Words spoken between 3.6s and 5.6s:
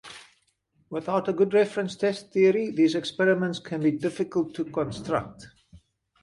be difficult to construct.